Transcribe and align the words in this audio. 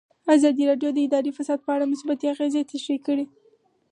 ازادي 0.35 0.63
راډیو 0.69 0.89
د 0.93 0.97
اداري 1.07 1.31
فساد 1.37 1.59
په 1.65 1.71
اړه 1.75 1.85
مثبت 1.93 2.19
اغېزې 2.31 2.61
تشریح 2.71 2.99
کړي. 3.07 3.25